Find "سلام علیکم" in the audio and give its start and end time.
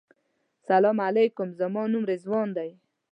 0.67-1.49